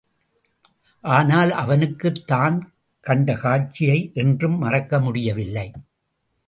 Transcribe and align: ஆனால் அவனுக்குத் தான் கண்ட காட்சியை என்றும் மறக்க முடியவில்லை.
ஆனால் 1.03 1.51
அவனுக்குத் 1.51 2.27
தான் 2.27 2.73
கண்ட 2.99 3.35
காட்சியை 3.35 4.11
என்றும் 4.13 4.57
மறக்க 4.57 4.99
முடியவில்லை. 4.99 5.71